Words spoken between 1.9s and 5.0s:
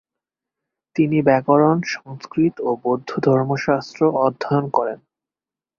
সংস্কৃত ও বৌদ্ধধর্মশাস্ত্র অধ্যয়ন করেন।